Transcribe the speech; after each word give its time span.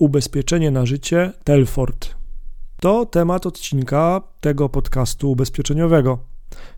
ubezpieczenie 0.00 0.70
na 0.70 0.86
życie 0.86 1.32
Telford. 1.44 2.14
To 2.80 3.06
temat 3.06 3.46
odcinka 3.46 4.22
tego 4.40 4.68
podcastu 4.68 5.30
ubezpieczeniowego. 5.30 6.18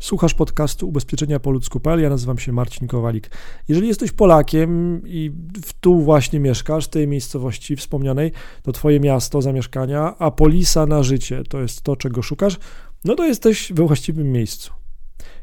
Słuchasz 0.01 0.35
podcastu 0.35 0.89
Ubezpieczenia 0.89 1.41
po 1.41 1.51
ludzku.pl, 1.51 2.01
ja 2.01 2.11
nazywam 2.11 2.39
się 2.39 2.53
Marcin 2.53 2.89
Kowalik. 2.89 3.31
Jeżeli 3.69 3.89
jesteś 3.89 4.13
Polakiem 4.13 5.03
i 5.07 5.33
tu 5.81 6.01
właśnie 6.01 6.41
mieszkasz, 6.41 6.87
w 6.87 6.89
tej 6.89 7.09
miejscowości 7.09 7.77
wspomnianej, 7.77 8.33
to 8.63 8.73
twoje 8.73 9.01
miasto 9.01 9.43
zamieszkania, 9.43 10.15
a 10.19 10.31
polisa 10.31 10.87
na 10.87 11.03
życie 11.03 11.43
to 11.49 11.61
jest 11.61 11.83
to, 11.83 11.97
czego 11.97 12.23
szukasz, 12.23 12.59
no 13.05 13.15
to 13.15 13.25
jesteś 13.25 13.73
we 13.73 13.87
właściwym 13.87 14.33
miejscu. 14.33 14.82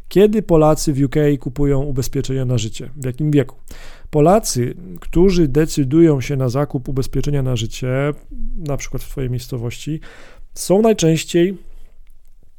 Kiedy 0.09 0.41
Polacy 0.41 0.93
w 0.93 1.03
UK 1.03 1.15
kupują 1.39 1.83
ubezpieczenia 1.83 2.45
na 2.45 2.57
życie? 2.57 2.89
W 2.95 3.05
jakim 3.05 3.31
wieku? 3.31 3.55
Polacy, 4.09 4.75
którzy 4.99 5.47
decydują 5.47 6.21
się 6.21 6.35
na 6.35 6.49
zakup 6.49 6.89
ubezpieczenia 6.89 7.43
na 7.43 7.55
życie, 7.55 8.13
na 8.57 8.77
przykład 8.77 9.03
w 9.03 9.09
Twojej 9.09 9.29
miejscowości, 9.29 9.99
są 10.53 10.81
najczęściej 10.81 11.57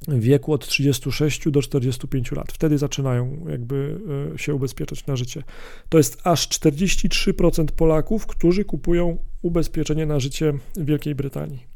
w 0.08 0.20
wieku 0.20 0.52
od 0.52 0.66
36 0.66 1.50
do 1.50 1.62
45 1.62 2.32
lat. 2.32 2.52
Wtedy 2.52 2.78
zaczynają 2.78 3.46
jakby 3.48 4.00
e, 4.34 4.38
się 4.38 4.54
ubezpieczać 4.54 5.06
na 5.06 5.16
życie. 5.16 5.42
To 5.88 5.98
jest 5.98 6.20
aż 6.24 6.48
43% 6.48 7.64
Polaków, 7.64 8.26
którzy 8.26 8.64
kupują 8.64 9.18
ubezpieczenie 9.42 10.06
na 10.06 10.20
życie 10.20 10.52
w 10.76 10.84
Wielkiej 10.84 11.14
Brytanii. 11.14 11.66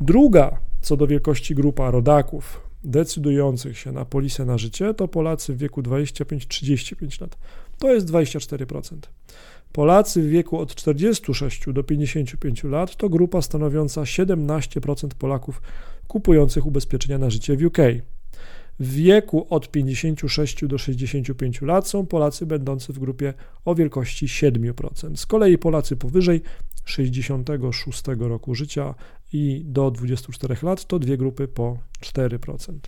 Druga 0.00 0.60
co 0.80 0.96
do 0.96 1.06
wielkości 1.06 1.54
grupa 1.54 1.90
rodaków 1.90 2.60
decydujących 2.84 3.78
się 3.78 3.92
na 3.92 4.04
polisę 4.04 4.44
na 4.44 4.58
życie 4.58 4.94
to 4.94 5.08
Polacy 5.08 5.54
w 5.54 5.58
wieku 5.58 5.82
25-35 5.82 7.20
lat. 7.20 7.38
To 7.78 7.94
jest 7.94 8.06
24%. 8.06 8.96
Polacy 9.72 10.22
w 10.22 10.28
wieku 10.28 10.58
od 10.58 10.74
46 10.74 11.64
do 11.72 11.84
55 11.84 12.64
lat 12.64 12.96
to 12.96 13.08
grupa 13.08 13.42
stanowiąca 13.42 14.02
17% 14.02 15.08
Polaków 15.08 15.62
kupujących 16.08 16.66
ubezpieczenia 16.66 17.18
na 17.18 17.30
życie 17.30 17.56
w 17.56 17.64
UK. 17.64 17.78
W 18.80 18.92
wieku 18.92 19.46
od 19.50 19.70
56 19.70 20.66
do 20.66 20.78
65 20.78 21.62
lat 21.62 21.88
są 21.88 22.06
Polacy 22.06 22.46
będący 22.46 22.92
w 22.92 22.98
grupie 22.98 23.34
o 23.64 23.74
wielkości 23.74 24.26
7%. 24.26 25.16
Z 25.16 25.26
kolei 25.26 25.58
Polacy 25.58 25.96
powyżej 25.96 26.42
66 26.84 28.02
roku 28.18 28.54
życia 28.54 28.94
i 29.32 29.62
do 29.64 29.90
24 29.90 30.56
lat 30.62 30.86
to 30.86 30.98
dwie 30.98 31.16
grupy 31.16 31.48
po 31.48 31.78
4%. 32.00 32.78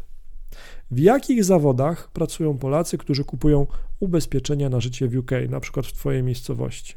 W 0.90 0.98
jakich 0.98 1.44
zawodach 1.44 2.10
pracują 2.10 2.58
Polacy, 2.58 2.98
którzy 2.98 3.24
kupują 3.24 3.66
ubezpieczenia 4.00 4.68
na 4.68 4.80
życie 4.80 5.08
w 5.08 5.16
UK, 5.16 5.30
na 5.48 5.60
przykład 5.60 5.86
w 5.86 5.92
Twojej 5.92 6.22
miejscowości? 6.22 6.94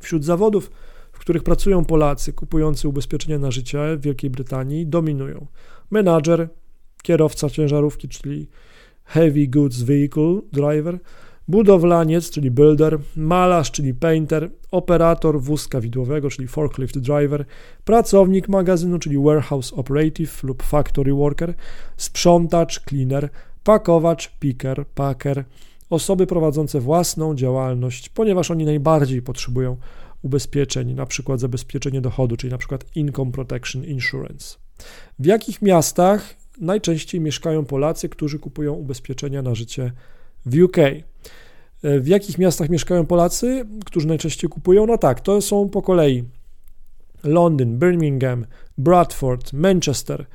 Wśród 0.00 0.24
zawodów, 0.24 0.70
w 1.12 1.18
których 1.18 1.42
pracują 1.42 1.84
Polacy 1.84 2.32
kupujący 2.32 2.88
ubezpieczenia 2.88 3.38
na 3.38 3.50
życie 3.50 3.96
w 3.96 4.00
Wielkiej 4.00 4.30
Brytanii, 4.30 4.86
dominują 4.86 5.46
menadżer, 5.90 6.48
kierowca 7.02 7.50
ciężarówki, 7.50 8.08
czyli 8.08 8.48
Heavy 9.04 9.46
Goods 9.46 9.82
Vehicle 9.82 10.40
Driver, 10.52 10.98
budowlaniec, 11.50 12.30
czyli 12.30 12.50
builder, 12.50 12.98
malarz, 13.16 13.70
czyli 13.70 13.94
painter, 13.94 14.50
operator 14.70 15.40
wózka 15.40 15.80
widłowego, 15.80 16.30
czyli 16.30 16.48
forklift 16.48 16.98
driver, 16.98 17.44
pracownik 17.84 18.48
magazynu, 18.48 18.98
czyli 18.98 19.18
warehouse 19.18 19.72
operative 19.72 20.42
lub 20.42 20.62
factory 20.62 21.14
worker, 21.14 21.54
sprzątacz, 21.96 22.80
cleaner, 22.80 23.28
pakowacz, 23.64 24.30
picker, 24.38 24.86
packer, 24.94 25.44
osoby 25.90 26.26
prowadzące 26.26 26.80
własną 26.80 27.34
działalność, 27.34 28.08
ponieważ 28.08 28.50
oni 28.50 28.64
najbardziej 28.64 29.22
potrzebują 29.22 29.76
ubezpieczeń, 30.22 30.94
na 30.94 31.06
przykład 31.06 31.40
zabezpieczenie 31.40 32.00
dochodu, 32.00 32.36
czyli 32.36 32.50
na 32.50 32.58
przykład 32.58 32.84
income 32.94 33.32
protection 33.32 33.84
insurance. 33.84 34.56
W 35.18 35.26
jakich 35.26 35.62
miastach 35.62 36.34
najczęściej 36.60 37.20
mieszkają 37.20 37.64
Polacy, 37.64 38.08
którzy 38.08 38.38
kupują 38.38 38.72
ubezpieczenia 38.72 39.42
na 39.42 39.54
życie 39.54 39.92
w 40.46 40.62
UK. 40.62 40.78
E, 40.78 42.00
w 42.00 42.06
jakich 42.08 42.38
miastach 42.38 42.68
mieszkają 42.68 43.06
Polacy, 43.06 43.64
którzy 43.84 44.06
najczęściej 44.06 44.50
kupują? 44.50 44.86
No 44.86 44.98
tak, 44.98 45.20
to 45.20 45.40
są 45.40 45.68
po 45.68 45.82
kolei 45.82 46.24
Londyn, 47.24 47.78
Birmingham, 47.78 48.46
Bradford, 48.78 49.52
Manchester, 49.52 50.26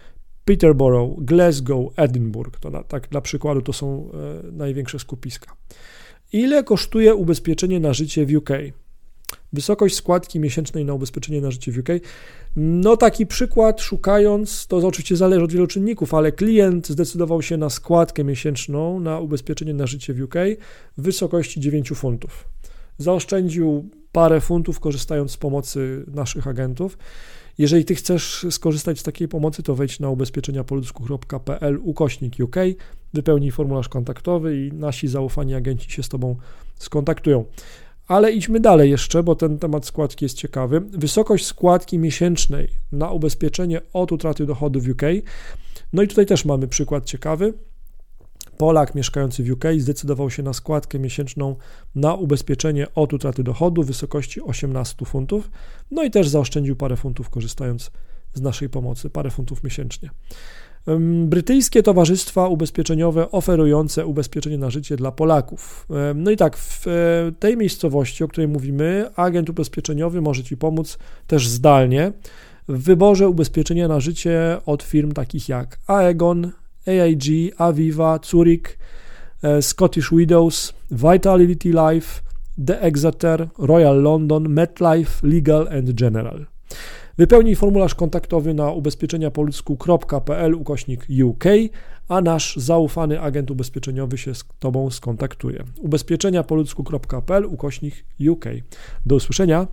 Peterborough, 0.46 1.26
Glasgow, 1.26 1.94
Edinburgh. 1.96 2.60
To 2.60 2.70
na, 2.70 2.84
tak 2.84 3.08
dla 3.08 3.22
przykładu 3.22 3.62
to 3.62 3.74
są 3.74 4.10
e, 4.14 4.52
największe 4.52 5.00
skupiska. 5.00 5.56
Ile 6.34 6.64
kosztuje 6.64 7.16
ubezpieczenie 7.16 7.80
na 7.80 7.94
życie 7.94 8.26
w 8.26 8.36
UK? 8.36 8.50
Wysokość 9.56 9.96
składki 9.96 10.40
miesięcznej 10.40 10.86
na 10.86 10.94
ubezpieczenie 10.94 11.42
na 11.42 11.52
życie 11.52 11.72
w 11.72 11.78
UK. 11.78 11.90
No 12.56 12.98
taki 12.98 13.26
przykład 13.26 13.82
szukając, 13.82 14.68
to 14.68 14.78
oczywiście 14.78 15.16
zależy 15.16 15.44
od 15.44 15.52
wielu 15.52 15.68
czynników, 15.68 16.14
ale 16.14 16.32
klient 16.32 16.88
zdecydował 16.88 17.42
się 17.42 17.58
na 17.58 17.70
składkę 17.70 18.24
miesięczną 18.24 19.00
na 19.00 19.20
ubezpieczenie 19.20 19.74
na 19.74 19.88
życie 19.88 20.14
w 20.14 20.22
UK 20.22 20.36
w 20.98 21.02
wysokości 21.02 21.60
9 21.60 21.90
funtów. 21.90 22.46
Zaoszczędził 22.98 23.90
parę 24.12 24.42
funtów 24.42 24.80
korzystając 24.80 25.32
z 25.32 25.38
pomocy 25.38 26.06
naszych 26.08 26.48
agentów. 26.48 26.98
Jeżeli 27.58 27.86
ty 27.86 27.96
chcesz 27.96 28.46
skorzystać 28.50 29.00
z 29.00 29.04
takiej 29.04 29.28
pomocy, 29.28 29.64
to 29.64 29.76
wejdź 29.76 30.00
na 30.00 30.10
ubezpieczeniapoludzku.pl 30.10 31.80
ukośnik 31.82 32.34
UK, 32.44 32.56
wypełnij 33.14 33.52
formularz 33.52 33.90
kontaktowy 33.90 34.66
i 34.66 34.72
nasi 34.72 35.08
zaufani 35.08 35.56
agenci 35.56 35.92
się 35.92 36.04
z 36.04 36.10
tobą 36.10 36.36
skontaktują. 36.76 37.46
Ale 38.08 38.32
idźmy 38.32 38.60
dalej 38.60 38.92
jeszcze, 38.92 39.24
bo 39.24 39.36
ten 39.36 39.60
temat 39.60 39.86
składki 39.86 40.26
jest 40.26 40.38
ciekawy. 40.38 40.82
Wysokość 40.82 41.46
składki 41.46 42.00
miesięcznej 42.00 42.68
na 42.92 43.12
ubezpieczenie 43.12 43.82
od 43.94 44.12
utraty 44.12 44.46
dochodu 44.46 44.82
w 44.82 44.90
UK. 44.90 45.02
No 45.94 46.02
i 46.02 46.08
tutaj 46.08 46.26
też 46.26 46.46
mamy 46.46 46.68
przykład 46.68 47.06
ciekawy. 47.06 47.54
Polak 48.58 48.96
mieszkający 48.96 49.44
w 49.44 49.52
UK 49.52 49.64
zdecydował 49.78 50.30
się 50.30 50.44
na 50.44 50.54
składkę 50.54 51.00
miesięczną 51.00 51.56
na 51.96 52.14
ubezpieczenie 52.14 52.88
od 52.96 53.14
utraty 53.14 53.44
dochodu 53.44 53.84
w 53.84 53.88
wysokości 53.88 54.42
18 54.42 55.06
funtów. 55.06 55.52
No 55.92 56.04
i 56.04 56.12
też 56.12 56.30
zaoszczędził 56.30 56.76
parę 56.76 56.96
funtów 56.96 57.30
korzystając 57.30 57.92
z 58.34 58.42
naszej 58.42 58.70
pomocy, 58.70 59.10
parę 59.10 59.32
funtów 59.32 59.64
miesięcznie. 59.64 60.10
Brytyjskie 61.26 61.84
towarzystwa 61.84 62.48
ubezpieczeniowe 62.48 63.32
oferujące 63.32 64.06
ubezpieczenie 64.06 64.58
na 64.58 64.70
życie 64.70 64.96
dla 64.96 65.12
Polaków. 65.12 65.88
No 66.16 66.32
i 66.32 66.38
tak, 66.38 66.58
w 66.58 66.88
e, 66.88 66.92
tej 67.40 67.58
miejscowości, 67.58 68.24
o 68.24 68.28
której 68.28 68.48
mówimy, 68.48 69.10
agent 69.16 69.50
ubezpieczeniowy 69.50 70.22
może 70.22 70.44
Ci 70.44 70.58
pomóc 70.58 70.98
też 71.28 71.48
zdalnie 71.48 72.12
w 72.68 72.84
wyborze 72.84 73.30
ubezpieczenia 73.30 73.88
na 73.88 74.00
życie 74.00 74.58
od 74.66 74.84
firm 74.84 75.12
takich 75.12 75.50
jak 75.50 75.80
Aegon, 75.88 76.52
AIG, 76.88 77.24
Aviva, 77.58 78.20
Zurich, 78.24 78.78
e, 79.44 79.62
Scottish 79.62 80.12
Widows, 80.12 80.74
Vitality 80.92 81.70
Life, 81.70 82.22
The 82.66 82.82
Exeter, 82.82 83.48
Royal 83.58 84.02
London, 84.02 84.50
MetLife, 84.50 85.28
Legal 85.28 85.68
and 85.68 85.92
General. 85.92 86.46
Wypełnij 87.18 87.56
formularz 87.56 87.96
kontaktowy 87.96 88.54
na 88.54 88.72
ubezpieczeniapolsku.pl 88.72 90.54
ukośnik 90.54 91.08
UK, 91.26 91.44
a 92.08 92.22
nasz 92.22 92.56
zaufany 92.56 93.22
agent 93.22 93.52
ubezpieczeniowy 93.52 94.18
się 94.18 94.36
z 94.36 94.46
Tobą 94.60 94.92
skontaktuje. 94.92 95.64
ubezpieczeniapolsku.pl 95.82 97.46
ukośnik 97.46 98.06
UK. 98.30 98.46
Do 99.06 99.16
usłyszenia. 99.16 99.68